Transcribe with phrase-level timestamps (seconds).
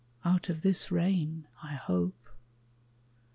[0.25, 2.29] Out of this rain, I hope.